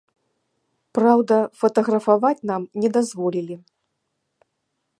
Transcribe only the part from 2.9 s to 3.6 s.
дазволілі.